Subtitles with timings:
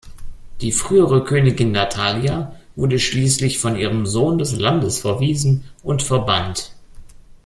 [0.61, 6.73] Die frühere Königin Natalia wurde schließlich von ihrem Sohn des Landes verwiesen und verbannt.